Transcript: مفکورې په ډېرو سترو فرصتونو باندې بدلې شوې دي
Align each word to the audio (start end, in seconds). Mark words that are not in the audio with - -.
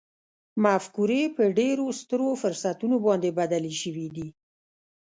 مفکورې 0.63 1.21
په 1.35 1.43
ډېرو 1.59 1.85
سترو 2.01 2.29
فرصتونو 2.41 2.95
باندې 3.05 3.29
بدلې 3.39 3.73
شوې 3.81 4.07
دي 4.15 4.27